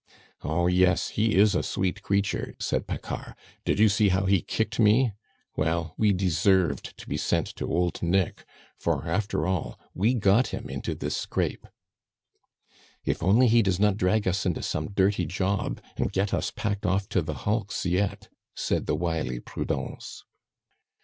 "Oh, 0.43 0.65
yes! 0.65 1.09
He 1.09 1.35
is 1.35 1.53
a 1.53 1.61
sweet 1.61 2.01
creature," 2.01 2.55
said 2.57 2.87
Paccard. 2.87 3.35
"Did 3.65 3.77
you 3.77 3.87
see 3.87 4.09
how 4.09 4.25
he 4.25 4.41
kicked 4.41 4.79
me? 4.79 5.13
Well, 5.55 5.93
we 5.95 6.11
deserved 6.11 6.97
to 6.97 7.07
be 7.07 7.17
sent 7.17 7.45
to 7.57 7.67
old 7.71 8.01
Nick; 8.01 8.43
for, 8.79 9.07
after 9.07 9.45
all, 9.45 9.79
we 9.93 10.15
got 10.15 10.47
him 10.47 10.67
into 10.71 10.95
this 10.95 11.15
scrape." 11.15 11.67
"If 13.05 13.21
only 13.21 13.47
he 13.47 13.61
does 13.61 13.79
not 13.79 13.95
drag 13.97 14.27
us 14.27 14.43
into 14.43 14.63
some 14.63 14.87
dirty 14.89 15.27
job, 15.27 15.79
and 15.95 16.11
get 16.11 16.33
us 16.33 16.49
packed 16.49 16.83
off 16.87 17.07
to 17.09 17.21
the 17.21 17.35
hulks 17.45 17.85
yet," 17.85 18.27
said 18.55 18.87
the 18.87 18.95
wily 18.95 19.39
Prudence. 19.39 20.23